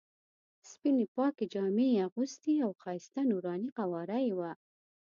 سپینې 0.69 1.05
پاکې 1.15 1.45
جامې 1.53 1.87
یې 1.95 1.99
اغوستې 2.07 2.53
او 2.65 2.71
ښایسته 2.81 3.21
نوراني 3.31 3.69
قواره 3.77 4.17
یې 4.27 4.33
وه. 4.37 4.51